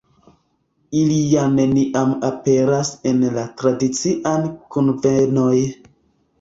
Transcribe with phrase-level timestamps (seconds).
[1.01, 4.35] Ili ja neniam aperas en la tradiciaj
[4.75, 5.57] kunvenoj.